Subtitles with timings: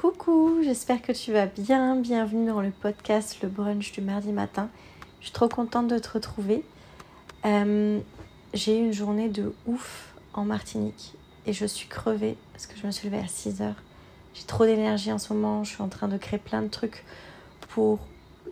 [0.00, 1.94] Coucou, j'espère que tu vas bien.
[1.94, 4.70] Bienvenue dans le podcast Le Brunch du mardi matin.
[5.20, 6.64] Je suis trop contente de te retrouver.
[7.44, 8.00] Euh,
[8.54, 11.12] j'ai eu une journée de ouf en Martinique
[11.44, 13.82] et je suis crevée parce que je me suis levée à 6 heures.
[14.32, 15.64] J'ai trop d'énergie en ce moment.
[15.64, 17.04] Je suis en train de créer plein de trucs
[17.68, 17.98] pour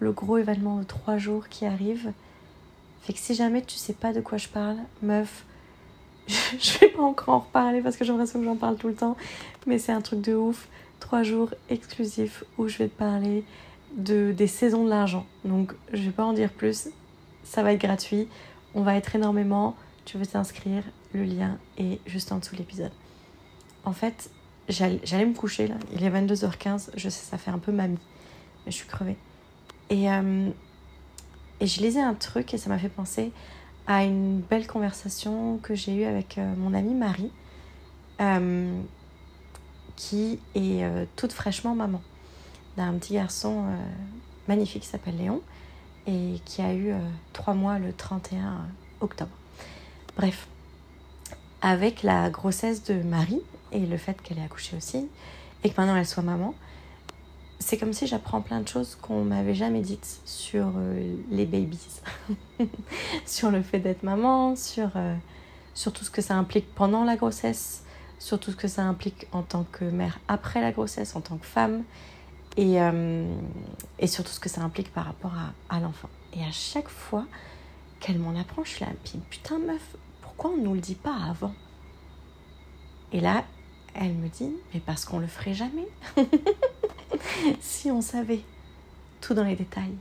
[0.00, 2.12] le gros événement de 3 jours qui arrive.
[3.00, 5.46] Fait que si jamais tu sais pas de quoi je parle, meuf,
[6.28, 8.94] je vais pas encore en reparler parce que j'ai l'impression que j'en parle tout le
[8.94, 9.16] temps,
[9.66, 10.68] mais c'est un truc de ouf
[11.00, 13.44] trois jours exclusifs où je vais te parler
[13.96, 15.26] de, des saisons de l'argent.
[15.44, 16.88] Donc je vais pas en dire plus,
[17.44, 18.28] ça va être gratuit,
[18.74, 22.92] on va être énormément, tu veux t'inscrire, le lien est juste en dessous de l'épisode.
[23.84, 24.30] En fait,
[24.68, 27.98] j'allais me coucher là, il est 22h15, je sais ça fait un peu mamie,
[28.66, 29.16] mais je suis crevée.
[29.90, 30.50] Et, euh,
[31.60, 33.32] et je lisais un truc et ça m'a fait penser
[33.86, 37.32] à une belle conversation que j'ai eue avec euh, mon amie Marie.
[38.20, 38.78] Euh,
[39.98, 42.00] qui est euh, toute fraîchement maman
[42.76, 43.76] d'un petit garçon euh,
[44.46, 45.42] magnifique qui s'appelle Léon
[46.06, 46.98] et qui a eu euh,
[47.32, 48.60] trois mois le 31
[49.00, 49.32] octobre.
[50.16, 50.46] Bref,
[51.60, 55.08] avec la grossesse de Marie et le fait qu'elle ait accouché aussi
[55.64, 56.54] et que maintenant elle soit maman,
[57.58, 60.70] c'est comme si j'apprends plein de choses qu'on m'avait jamais dites sur
[61.32, 62.00] les babies,
[63.26, 64.92] sur le fait d'être maman, sur,
[65.74, 67.82] sur tout ce que ça implique pendant la grossesse,
[68.18, 71.36] sur tout ce que ça implique en tant que mère après la grossesse, en tant
[71.36, 71.84] que femme,
[72.56, 73.26] et, euh,
[73.98, 75.32] et sur tout ce que ça implique par rapport
[75.68, 76.08] à, l'enfant.
[76.32, 77.26] Et à chaque fois
[78.00, 78.90] qu'elle m'en apprend, je suis là,
[79.30, 81.54] putain meuf, pourquoi on ne nous le dit pas avant?
[83.12, 83.44] Et là,
[83.94, 85.88] elle me dit, mais parce qu'on le ferait jamais.
[87.60, 88.40] si on savait
[89.20, 89.94] tout dans les détails.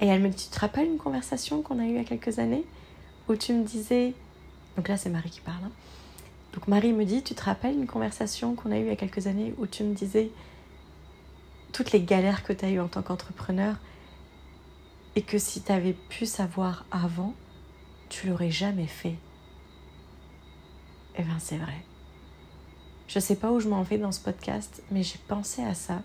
[0.00, 2.04] Et elle me dit, tu te rappelles une conversation qu'on a eue il y a
[2.04, 2.64] quelques années
[3.28, 4.12] où tu me disais,
[4.76, 5.72] donc là c'est Marie qui parle, hein,
[6.54, 8.96] donc Marie me dit, tu te rappelles une conversation qu'on a eue il y a
[8.96, 10.30] quelques années où tu me disais
[11.72, 13.74] toutes les galères que tu as eues en tant qu'entrepreneur
[15.16, 17.34] et que si tu avais pu savoir avant,
[18.08, 19.16] tu l'aurais jamais fait?
[21.16, 21.84] Eh bien c'est vrai.
[23.08, 26.02] Je sais pas où je m'en vais dans ce podcast, mais j'ai pensé à ça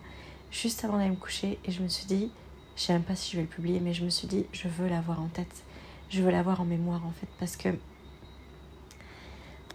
[0.51, 2.31] juste avant d'aller me coucher et je me suis dit,
[2.75, 4.67] je sais même pas si je vais le publier, mais je me suis dit, je
[4.67, 5.63] veux l'avoir en tête.
[6.09, 7.69] Je veux l'avoir en mémoire en fait parce que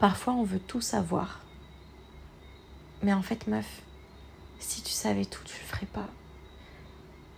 [0.04, 1.40] Parfois, on veut tout savoir.
[3.02, 3.80] Mais en fait, meuf,
[4.58, 6.06] si tu savais tout, tu le ferais pas.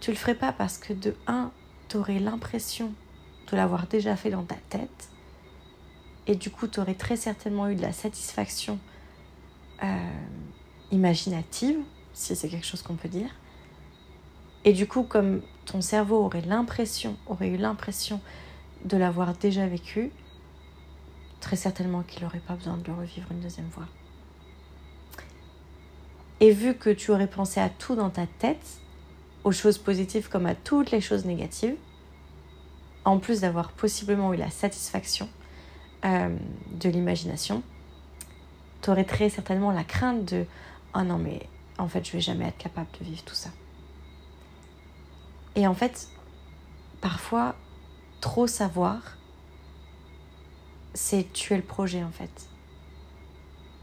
[0.00, 1.53] Tu le ferais pas parce que de un,
[1.88, 2.93] tu aurais l'impression
[3.49, 5.10] de l'avoir déjà fait dans ta tête.
[6.27, 8.81] Et du coup, tu aurais très certainement eu de la satisfaction
[9.84, 10.25] euh,
[10.91, 11.78] imaginative,
[12.15, 13.31] si c'est quelque chose qu'on peut dire.
[14.65, 18.21] Et du coup, comme ton cerveau aurait l'impression, aurait eu l'impression
[18.84, 20.10] de l'avoir déjà vécu,
[21.47, 23.87] très certainement qu'il n'aurait pas besoin de le revivre une deuxième fois.
[26.41, 28.81] Et vu que tu aurais pensé à tout dans ta tête,
[29.45, 31.77] aux choses positives comme à toutes les choses négatives,
[33.05, 35.29] en plus d'avoir possiblement eu la satisfaction
[36.05, 36.37] euh,
[36.73, 37.63] de l'imagination,
[38.83, 40.43] tu aurais très certainement la crainte de⁇
[40.97, 43.51] Oh non mais en fait je vais jamais être capable de vivre tout ça⁇
[45.55, 46.09] Et en fait,
[47.01, 47.55] parfois,
[48.21, 49.17] trop savoir,
[50.97, 52.49] c'est tuer le projet en fait.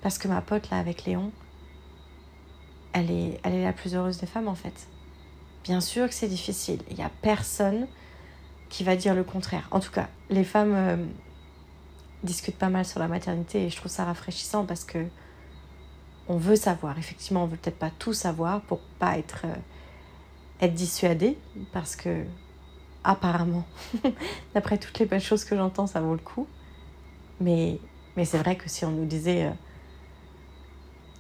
[0.02, 1.32] Parce que ma pote là avec Léon,
[2.92, 4.88] elle est, elle est la plus heureuse des femmes en fait.
[5.64, 6.82] Bien sûr que c'est difficile.
[6.90, 7.88] Il n'y a personne
[8.70, 9.68] qui va dire le contraire.
[9.72, 10.98] En tout cas, les femmes euh,
[12.24, 15.06] discutent pas mal sur la maternité et je trouve ça rafraîchissant parce que
[16.28, 16.98] on veut savoir.
[16.98, 19.56] Effectivement, on veut peut-être pas tout savoir pour pas être, euh,
[20.62, 21.38] être dissuadé
[21.72, 22.26] parce que
[23.04, 23.66] apparemment,
[24.54, 26.48] d'après toutes les belles choses que j'entends, ça vaut le coup.
[27.44, 27.80] Mais,
[28.16, 29.52] mais c'est vrai que si on nous disait euh,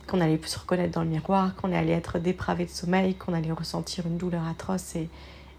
[0.07, 3.33] qu'on allait plus se reconnaître dans le miroir, qu'on allait être dépravé de sommeil, qu'on
[3.33, 5.09] allait ressentir une douleur atroce et,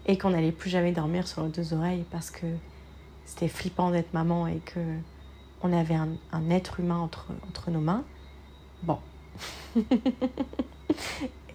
[0.07, 2.47] et qu'on n'allait plus jamais dormir sur nos deux oreilles parce que
[3.25, 4.79] c'était flippant d'être maman et que
[5.61, 8.03] on avait un, un être humain entre, entre nos mains.
[8.83, 8.99] Bon.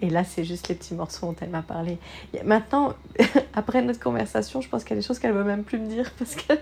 [0.03, 1.99] Et là, c'est juste les petits morceaux dont elle m'a parlé.
[2.45, 2.95] Maintenant,
[3.55, 5.79] après notre conversation, je pense qu'il y a des choses qu'elle ne veut même plus
[5.79, 6.55] me dire parce que,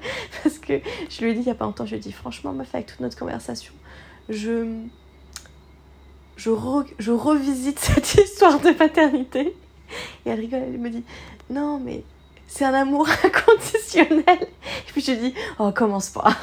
[0.42, 2.12] parce que je lui ai dit il n'y a pas longtemps, je lui ai dit
[2.12, 3.72] franchement, meuf, avec toute notre conversation,
[4.28, 4.66] je,
[6.36, 6.50] je,
[6.98, 9.54] je revisite cette histoire de paternité.
[10.26, 11.04] Et elle rigole, elle me dit
[11.48, 12.02] non, mais
[12.46, 14.42] c'est un amour inconditionnel.
[14.42, 16.36] Et puis je lui dis oh, commence pas.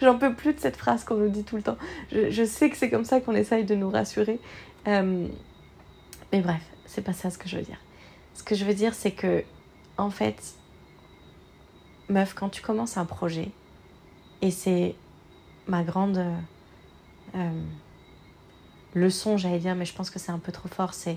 [0.00, 1.76] J'en peux plus de cette phrase qu'on nous dit tout le temps.
[2.10, 4.40] Je, je sais que c'est comme ça qu'on essaye de nous rassurer.
[4.88, 5.28] Euh,
[6.32, 7.78] mais bref, c'est pas ça ce que je veux dire.
[8.34, 9.44] Ce que je veux dire, c'est que,
[9.98, 10.54] en fait,
[12.08, 13.50] meuf, quand tu commences un projet,
[14.42, 14.94] et c'est
[15.66, 16.24] ma grande.
[17.34, 17.62] Euh,
[18.94, 21.16] leçon, j'allais dire, mais je pense que c'est un peu trop fort, c'est,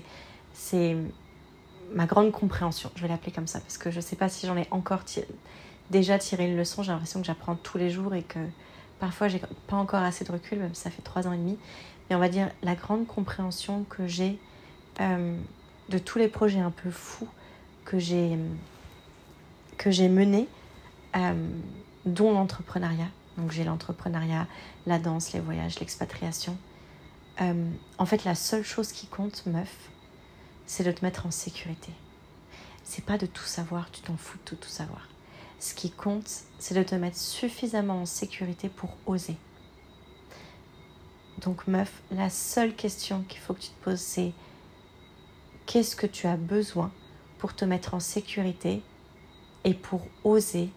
[0.52, 0.96] c'est
[1.92, 4.46] ma grande compréhension, je vais l'appeler comme ça, parce que je ne sais pas si
[4.46, 5.02] j'en ai encore
[5.90, 8.38] déjà tiré une leçon, j'ai l'impression que j'apprends tous les jours et que
[9.00, 11.58] parfois j'ai pas encore assez de recul, même si ça fait trois ans et demi,
[12.08, 14.38] mais on va dire la grande compréhension que j'ai
[15.00, 15.36] euh,
[15.88, 17.28] de tous les projets un peu fous
[17.84, 18.38] que j'ai
[19.76, 20.48] que j'ai menés,
[21.16, 21.48] euh,
[22.06, 23.08] dont l'entrepreneuriat.
[23.36, 24.46] Donc j'ai l'entrepreneuriat,
[24.86, 26.56] la danse, les voyages, l'expatriation.
[27.40, 27.68] Euh,
[27.98, 29.90] en fait, la seule chose qui compte, meuf,
[30.66, 31.90] c'est de te mettre en sécurité.
[32.84, 35.08] C'est pas de tout savoir, tu t'en fous de tout, tout savoir.
[35.58, 36.28] Ce qui compte,
[36.58, 39.36] c'est de te mettre suffisamment en sécurité pour oser.
[41.38, 44.32] Donc, meuf, la seule question qu'il faut que tu te poses, c'est
[45.66, 46.92] qu'est-ce que tu as besoin
[47.38, 48.82] pour te mettre en sécurité
[49.64, 50.70] et pour oser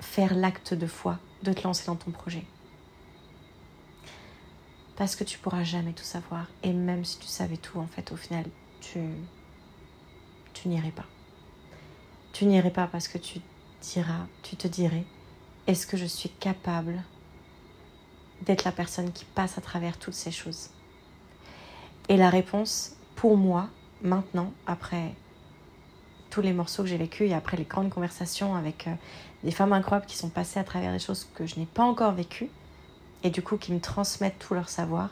[0.00, 2.44] faire l'acte de foi de te lancer dans ton projet?
[4.96, 6.46] Parce que tu pourras jamais tout savoir.
[6.62, 8.44] Et même si tu savais tout, en fait, au final,
[8.80, 9.00] tu,
[10.52, 11.06] tu n'irais pas.
[12.32, 13.40] Tu n'irais pas parce que tu
[13.80, 15.04] diras, tu te dirais,
[15.66, 17.02] est-ce que je suis capable
[18.42, 20.70] d'être la personne qui passe à travers toutes ces choses
[22.08, 23.68] Et la réponse, pour moi,
[24.02, 25.14] maintenant, après
[26.30, 28.94] tous les morceaux que j'ai vécus et après les grandes conversations avec euh,
[29.44, 32.12] des femmes incroyables qui sont passées à travers des choses que je n'ai pas encore
[32.12, 32.48] vécues
[33.22, 35.10] et du coup qui me transmettent tout leur savoir,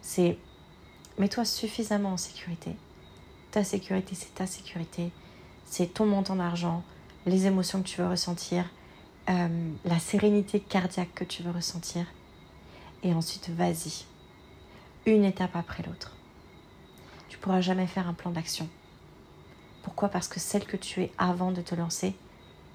[0.00, 0.38] c'est
[1.18, 2.76] mets-toi suffisamment en sécurité.
[3.50, 5.10] Ta sécurité, c'est ta sécurité,
[5.66, 6.82] c'est ton montant d'argent,
[7.26, 8.64] les émotions que tu veux ressentir,
[9.28, 9.48] euh,
[9.84, 12.06] la sérénité cardiaque que tu veux ressentir.
[13.04, 14.04] Et ensuite, vas-y.
[15.06, 16.16] Une étape après l'autre.
[17.28, 18.68] Tu pourras jamais faire un plan d'action.
[19.82, 20.08] Pourquoi?
[20.08, 22.16] Parce que celle que tu es avant de te lancer,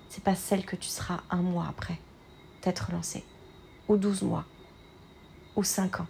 [0.10, 2.00] c'est pas celle que tu seras un mois après
[2.62, 3.24] t'être lancé,
[3.88, 4.46] ou douze mois,
[5.56, 6.08] ou cinq ans.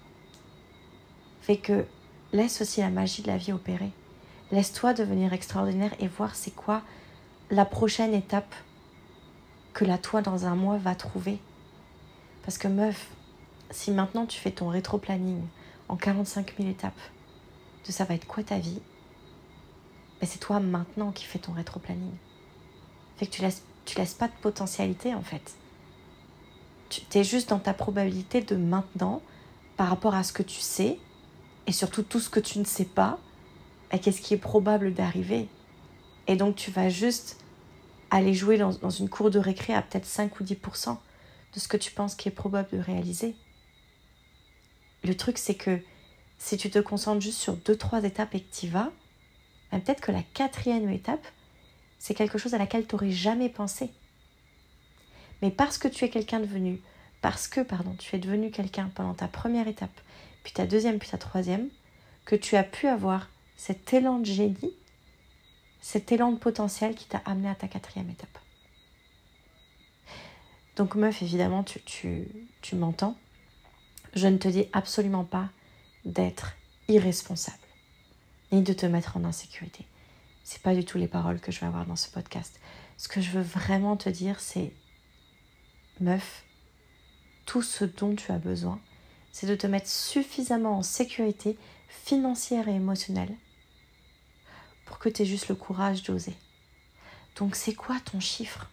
[1.41, 1.85] Fait que
[2.33, 3.91] laisse aussi la magie de la vie opérer.
[4.51, 6.81] Laisse-toi devenir extraordinaire et voir c'est quoi
[7.51, 8.53] la prochaine étape
[9.73, 11.39] que la toi dans un mois va trouver.
[12.43, 13.09] Parce que meuf,
[13.71, 15.41] si maintenant tu fais ton rétro-planning
[15.87, 16.99] en 45 000 étapes,
[17.85, 18.81] de ça va être quoi ta vie?
[20.21, 22.13] Mais c'est toi maintenant qui fais ton rétro-planning.
[23.17, 23.63] Fait que tu laisses,
[23.97, 25.53] laisses pas de potentialité en fait.
[26.89, 29.21] Tu es juste dans ta probabilité de maintenant
[29.77, 30.97] par rapport à ce que tu sais
[31.67, 33.19] et surtout tout ce que tu ne sais pas
[33.91, 35.47] et qu'est-ce qui est probable d'arriver.
[36.27, 37.37] Et donc tu vas juste
[38.09, 40.97] aller jouer dans, dans une cour de récré à peut-être 5 ou 10%
[41.53, 43.35] de ce que tu penses qui est probable de réaliser.
[45.03, 45.79] Le truc c'est que
[46.37, 48.91] si tu te concentres juste sur 2-3 étapes et que tu vas,
[49.71, 51.25] peut-être que la quatrième étape,
[51.99, 53.91] c'est quelque chose à laquelle tu n'aurais jamais pensé.
[55.41, 56.81] Mais parce que tu es quelqu'un devenu,
[57.21, 60.01] parce que, pardon, tu es devenu quelqu'un pendant ta première étape,
[60.43, 61.69] puis ta deuxième, puis ta troisième,
[62.25, 64.73] que tu as pu avoir cet élan de génie,
[65.81, 68.37] cet élan de potentiel qui t'a amené à ta quatrième étape.
[70.77, 72.25] Donc meuf, évidemment, tu
[72.73, 73.17] m'entends.
[74.13, 75.49] Je ne te dis absolument pas
[76.05, 76.55] d'être
[76.87, 77.57] irresponsable
[78.51, 79.85] ni de te mettre en insécurité.
[80.43, 82.59] C'est pas du tout les paroles que je vais avoir dans ce podcast.
[82.97, 84.73] Ce que je veux vraiment te dire, c'est
[85.99, 86.43] meuf,
[87.45, 88.79] tout ce dont tu as besoin,
[89.31, 91.57] c'est de te mettre suffisamment en sécurité
[91.87, 93.35] financière et émotionnelle
[94.85, 96.33] pour que tu aies juste le courage d'oser.
[97.35, 98.69] Donc c'est quoi ton chiffre?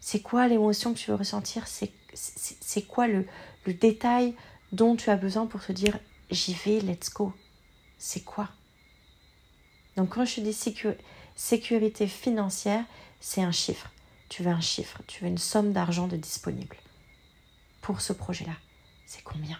[0.00, 1.66] C'est quoi l'émotion que tu veux ressentir?
[1.66, 3.26] C'est quoi le,
[3.64, 4.34] le détail
[4.72, 5.98] dont tu as besoin pour te dire
[6.30, 7.32] j'y vais, let's go
[7.98, 8.48] C'est quoi?
[9.96, 10.56] Donc quand je dis
[11.34, 12.84] sécurité financière,
[13.20, 13.90] c'est un chiffre.
[14.28, 16.76] Tu veux un chiffre, tu veux une somme d'argent de disponible
[17.80, 18.52] pour ce projet-là.
[19.06, 19.58] C'est combien?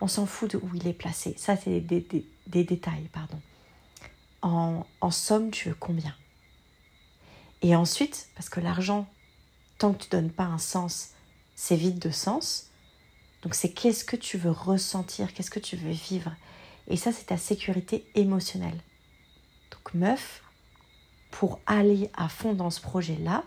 [0.00, 1.34] On s'en fout de où il est placé.
[1.38, 2.04] Ça, c'est des,
[2.46, 3.40] détails, pardon.
[4.42, 6.14] En, en somme, tu veux combien?
[7.62, 9.08] Et ensuite, parce que l'argent,
[9.78, 11.10] tant que tu ne donnes pas un sens,
[11.54, 12.71] c'est vide de sens.
[13.42, 16.32] Donc c'est qu'est-ce que tu veux ressentir, qu'est-ce que tu veux vivre.
[16.88, 18.80] Et ça, c'est ta sécurité émotionnelle.
[19.70, 20.42] Donc meuf,
[21.30, 23.44] pour aller à fond dans ce projet-là,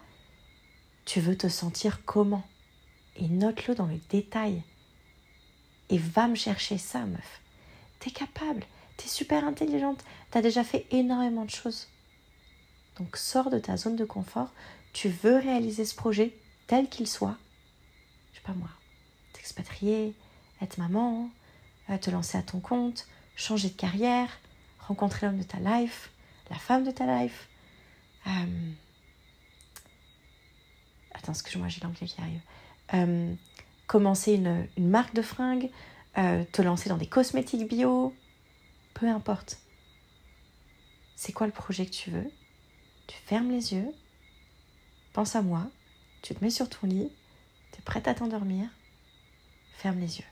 [1.05, 2.43] tu veux te sentir comment?
[3.15, 4.63] Et note-le dans le détail.
[5.89, 7.41] Et va me chercher ça, meuf.
[7.99, 8.65] T'es capable,
[8.97, 11.87] t'es super intelligente, t'as déjà fait énormément de choses.
[12.97, 14.49] Donc sors de ta zone de confort,
[14.93, 16.33] tu veux réaliser ce projet
[16.67, 17.37] tel qu'il soit.
[18.33, 18.69] Je sais pas moi,
[19.45, 20.15] t'expatrier,
[20.59, 21.29] être maman,
[21.91, 24.39] euh, te lancer à ton compte, changer de carrière,
[24.79, 26.09] rencontrer l'homme de ta life,
[26.49, 27.47] la femme de ta life.
[28.25, 28.71] Euh...
[31.11, 32.41] Attends, excuse-moi, j'ai l'anglais qui arrive.
[32.95, 33.35] Euh,
[33.85, 35.69] commencer une, marque de fringues,
[36.17, 38.15] euh, te lancer dans des cosmétiques bio,
[38.95, 39.59] peu importe.
[41.15, 42.31] C'est quoi le projet que tu veux?
[43.05, 43.93] Tu fermes les yeux,
[45.13, 45.67] pense à moi,
[46.23, 47.11] tu te mets sur ton lit,
[47.71, 48.67] tu es prête à t'endormir,
[49.77, 50.25] ferme les yeux.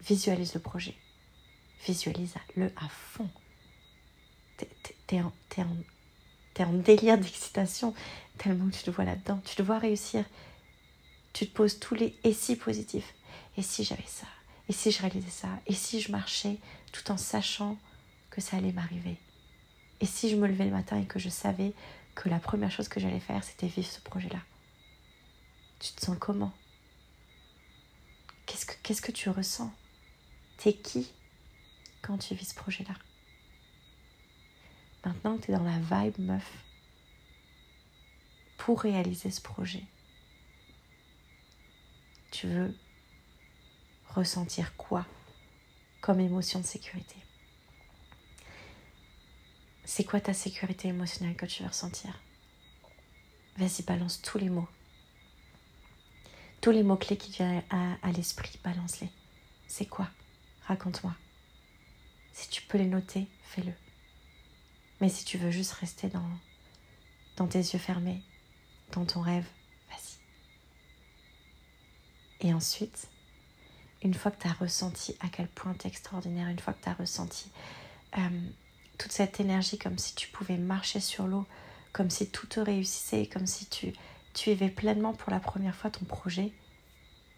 [0.00, 0.94] Visualise le projet.
[1.86, 3.28] Visualise-le à fond.
[5.06, 7.94] T'es en, en, en délire d'excitation
[8.38, 9.40] tellement que tu te vois là-dedans.
[9.44, 10.24] Tu te vois réussir.
[11.32, 13.14] Tu te poses tous les et si positifs.
[13.56, 14.26] Et si j'avais ça?
[14.68, 15.48] Et si je réalisais ça?
[15.66, 16.58] Et si je marchais
[16.92, 17.76] tout en sachant
[18.30, 19.16] que ça allait m'arriver?
[20.00, 21.72] Et si je me levais le matin et que je savais
[22.14, 24.40] que la première chose que j'allais faire, c'était vivre ce projet-là?
[25.80, 26.52] Tu te sens comment?
[28.46, 29.72] Qu'est-ce que, tu ressens?
[30.58, 31.10] T'es qui
[32.02, 32.94] quand tu vis ce projet-là?
[35.04, 36.64] Maintenant que tu es dans la vibe meuf
[38.58, 39.84] pour réaliser ce projet,
[42.30, 42.76] tu veux
[44.08, 45.06] ressentir quoi
[46.00, 47.16] comme émotion de sécurité?
[49.84, 52.20] C'est quoi ta sécurité émotionnelle que tu veux ressentir?
[53.56, 54.68] Vas-y, balance tous les mots.
[56.62, 59.10] Tous les mots-clés qui viennent à, l'esprit, balance-les.
[59.66, 60.08] C'est quoi?
[60.68, 61.12] Raconte-moi.
[62.32, 63.72] Si tu peux les noter, fais-le.
[65.00, 66.30] Mais si tu veux juste rester dans,
[67.36, 68.22] dans tes yeux fermés,
[68.92, 69.44] dans ton rêve,
[69.90, 70.20] vas-y.
[72.46, 73.08] Et ensuite,
[74.04, 76.84] une fois que tu as ressenti à quel point tu es extraordinaire, une fois que
[76.84, 77.50] tu as ressenti
[78.18, 78.40] euh,
[78.98, 81.44] toute cette énergie comme si tu pouvais marcher sur l'eau,
[81.92, 83.92] comme si tout te réussissait, comme si tu,
[84.34, 86.52] tu vivais pleinement pour la première fois ton projet,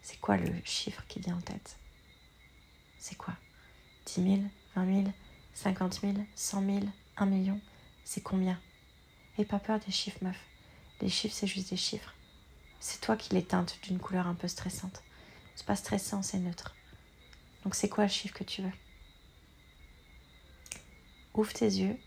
[0.01, 1.77] c'est quoi le chiffre qui vient en tête?
[2.99, 3.33] C'est quoi?
[4.05, 4.41] 10 000,
[4.75, 5.13] 20 000,
[5.53, 6.79] 50 000, 100 000,
[7.17, 7.59] 1 million
[8.03, 8.59] C'est combien?
[9.37, 10.39] Et pas peur des chiffres, meuf.
[11.01, 12.13] Les chiffres, c'est juste des chiffres.
[12.79, 15.01] C'est toi qui les teintes d'une couleur un peu stressante.
[15.55, 16.75] C'est pas stressant, c'est neutre.
[17.63, 18.71] Donc c'est quoi le chiffre que tu veux?
[21.33, 21.97] Ouvre tes yeux,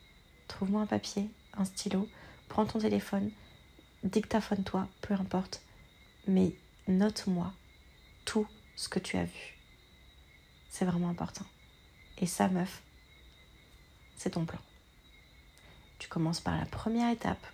[0.46, 2.08] trouve-moi un papier, un stylo,
[2.48, 3.30] prends ton téléphone,
[4.04, 5.62] dictaphone-toi, peu importe,
[6.26, 6.52] mais
[6.86, 7.52] note-moi
[8.24, 9.58] tout ce que tu as vu.
[10.70, 11.46] C'est vraiment important.
[12.18, 12.82] Et ça, meuf,
[14.16, 14.60] c'est ton plan.
[15.98, 17.44] Tu commences par la première étape.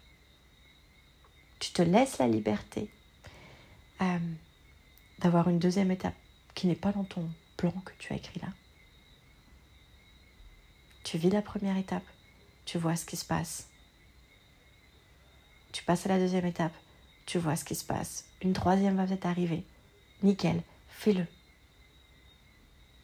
[1.59, 2.91] Tu te laisses la liberté
[4.03, 4.19] euh,
[5.21, 6.15] d'avoir une deuxième étape
[6.55, 8.49] qui n'est pas dans ton plan que tu as écrit là.
[11.05, 12.05] Tu vis la première étape,
[12.65, 13.69] tu vois ce qui se passe.
[15.75, 16.73] Tu passes à la deuxième étape,
[17.27, 18.27] tu vois ce qui se passe.
[18.43, 19.65] Une troisième va peut-être arriver.
[20.23, 21.27] Nickel, fais-le.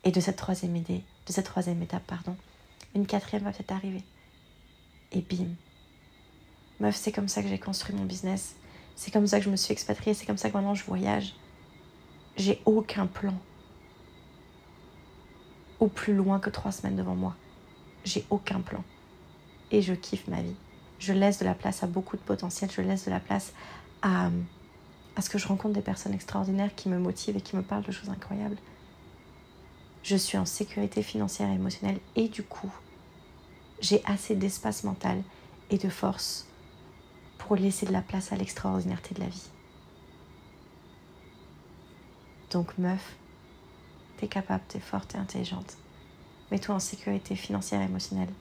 [0.05, 2.37] Et de cette troisième idée, de cette troisième étape, pardon,
[2.95, 4.05] une quatrième va peut-être arriver.
[5.11, 5.49] Et bim.
[6.79, 8.55] Meuf, c'est comme ça que j'ai construit mon business.
[8.95, 10.15] C'est comme ça que je me suis expatriée.
[10.15, 11.35] C'est comme ça que maintenant je voyage.
[12.37, 13.35] J'ai aucun plan.
[15.81, 17.35] Au plus loin que trois semaines devant moi.
[18.05, 18.85] J'ai aucun plan.
[19.73, 20.55] Et je kiffe ma vie.
[21.01, 22.71] Je laisse de la place à beaucoup de potentiel.
[22.71, 23.53] Je laisse de la place
[24.03, 24.31] à,
[25.17, 27.83] à ce que je rencontre des personnes extraordinaires qui me motivent et qui me parlent
[27.83, 28.59] de choses incroyables.
[30.03, 32.73] Je suis en sécurité financière et émotionnelle et du coup,
[33.81, 35.23] j'ai assez d'espace mental
[35.71, 36.47] et de force
[37.39, 39.49] pour laisser de la place à l'extraordinarité de la vie.
[42.51, 43.17] Donc meuf,
[44.19, 45.77] t'es capable, t'es forte, t'es intelligente.
[46.51, 48.33] Mets-toi en sécurité financière et émotionnelle.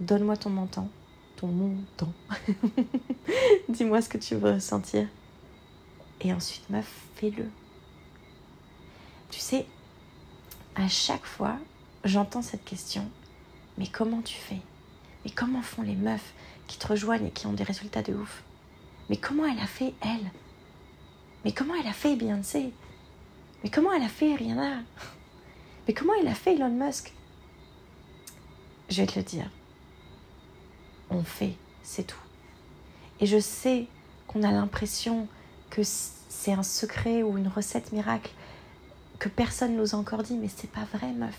[0.00, 0.88] Donne-moi ton montant,
[1.40, 2.12] ton montant.
[3.68, 5.08] Dis-moi ce que tu veux ressentir.
[6.20, 7.46] Et ensuite, meuf, fais-le.
[9.30, 9.64] Tu sais,
[10.74, 11.56] à chaque fois,
[12.04, 13.08] j'entends cette question,
[13.78, 14.60] mais comment tu fais?
[15.24, 16.34] Mais comment font les meufs
[16.66, 18.42] qui te rejoignent et qui ont des résultats de ouf?
[19.08, 20.30] Mais comment elle a fait, elle?
[21.44, 22.70] Mais comment elle a fait Beyoncé?
[23.64, 24.80] Mais comment elle a fait Rihanna?
[25.88, 27.14] Mais comment elle a fait Elon Musk?
[28.90, 29.50] Je vais te le dire.
[31.10, 32.20] On fait, c'est tout.
[33.20, 33.86] Et je sais
[34.26, 35.28] qu'on a l'impression
[35.70, 38.30] que c'est un secret ou une recette miracle
[39.18, 41.38] que personne nous a encore dit, mais c'est pas vrai, meuf.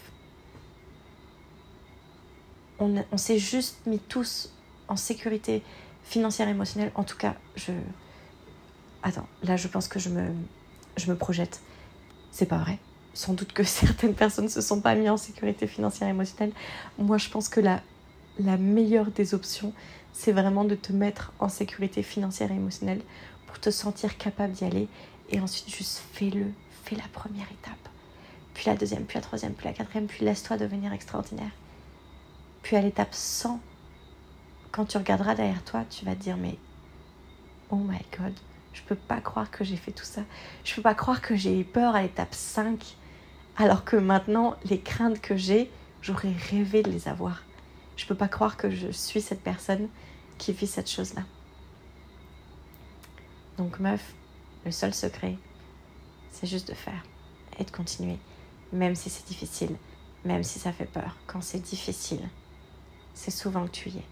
[2.80, 4.52] On, s'est juste mis tous
[4.88, 5.62] en sécurité
[6.04, 6.92] financière et émotionnelle.
[6.96, 7.72] En tout cas, je.
[9.04, 10.32] Attends, là, je pense que je me,
[10.98, 11.62] je me projette.
[12.32, 12.80] C'est pas vrai.
[13.14, 16.54] Sans doute que certaines personnes ne se sont pas mis en sécurité financière et émotionnelle.
[16.98, 17.82] Moi, je pense que la,
[18.40, 19.74] la meilleure des options,
[20.14, 23.02] c'est vraiment de te mettre en sécurité financière et émotionnelle
[23.48, 24.88] pour te sentir capable d'y aller.
[25.30, 26.46] Et ensuite, juste fais-le,
[26.84, 27.90] fais la première étape,
[28.54, 31.52] puis la deuxième, puis la troisième, puis la quatrième, puis laisse-toi devenir extraordinaire.
[32.64, 33.60] Puis à l'étape 100,
[34.72, 36.58] quand tu regarderas derrière toi, tu vas te dire mais
[37.70, 38.34] oh my god,
[38.74, 40.22] je peux pas croire que j'ai fait tout ça.
[40.64, 42.96] Je peux pas croire que j'ai eu peur à l'étape 5
[43.58, 45.70] Alors que maintenant, les craintes que j'ai,
[46.02, 47.44] j'aurais rêvé de les avoir.
[48.02, 49.88] Je peux pas croire que je suis cette personne
[50.40, 51.22] qui vit cette chose-là.
[53.60, 54.16] Donc meuf,
[54.66, 55.38] le seul secret,
[56.32, 57.04] c'est juste de faire
[57.60, 58.18] et de continuer,
[58.74, 59.76] même si c'est difficile,
[60.26, 61.16] même si ça fait peur.
[61.28, 62.28] Quand c'est difficile,
[63.14, 64.06] c'est souvent que tu y es.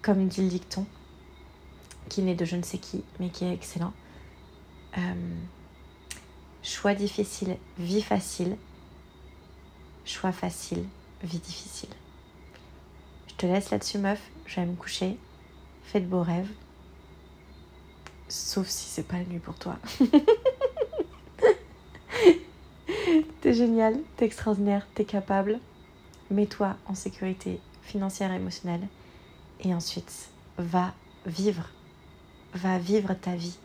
[0.00, 0.86] Comme dit le dicton,
[2.08, 3.92] qui n'est de je ne sais qui, mais qui est excellent.
[4.98, 5.34] Euh,
[6.62, 8.56] choix difficile, vie facile.
[10.04, 10.84] Choix facile,
[11.24, 11.90] vie difficile.
[13.38, 14.20] Je te laisse là-dessus, meuf.
[14.46, 15.16] Je vais me coucher.
[15.84, 16.50] Fais de beaux rêves.
[18.26, 19.76] Sauf si c'est pas la nuit pour toi.
[23.40, 25.60] t'es génial, t'es extraordinaire, t'es capable.
[26.32, 28.88] Mets-toi en sécurité financière et émotionnelle.
[29.60, 30.92] Et ensuite, va
[31.24, 31.68] vivre.
[32.54, 33.56] Va vivre ta vie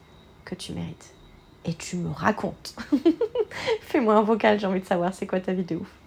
[0.45, 1.15] que tu mérites.
[1.65, 2.75] Et tu me racontes.
[3.81, 6.02] Fais-moi un vocal, j'ai envie de savoir c'est quoi ta vie de ouf?